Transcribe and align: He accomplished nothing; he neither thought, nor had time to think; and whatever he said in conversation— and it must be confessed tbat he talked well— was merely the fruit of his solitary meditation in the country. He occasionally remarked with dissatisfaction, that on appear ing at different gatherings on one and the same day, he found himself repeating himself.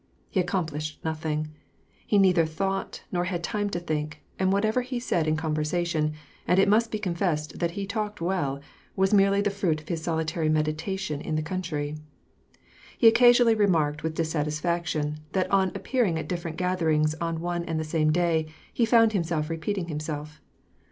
He 0.31 0.39
accomplished 0.39 0.99
nothing; 1.05 1.49
he 2.07 2.17
neither 2.17 2.43
thought, 2.47 3.03
nor 3.11 3.25
had 3.25 3.43
time 3.43 3.69
to 3.69 3.79
think; 3.79 4.23
and 4.39 4.51
whatever 4.51 4.81
he 4.81 4.99
said 4.99 5.27
in 5.27 5.35
conversation— 5.35 6.13
and 6.47 6.57
it 6.59 6.67
must 6.67 6.89
be 6.89 6.97
confessed 6.97 7.59
tbat 7.59 7.69
he 7.69 7.85
talked 7.85 8.19
well— 8.19 8.59
was 8.95 9.13
merely 9.13 9.41
the 9.41 9.51
fruit 9.51 9.79
of 9.79 9.89
his 9.89 10.01
solitary 10.01 10.49
meditation 10.49 11.21
in 11.21 11.35
the 11.35 11.43
country. 11.43 11.97
He 12.97 13.07
occasionally 13.07 13.53
remarked 13.53 14.01
with 14.01 14.15
dissatisfaction, 14.15 15.19
that 15.33 15.51
on 15.51 15.71
appear 15.75 16.03
ing 16.05 16.17
at 16.17 16.27
different 16.27 16.57
gatherings 16.57 17.13
on 17.21 17.39
one 17.39 17.63
and 17.65 17.79
the 17.79 17.83
same 17.83 18.11
day, 18.11 18.47
he 18.73 18.85
found 18.85 19.13
himself 19.13 19.51
repeating 19.51 19.87
himself. 19.87 20.41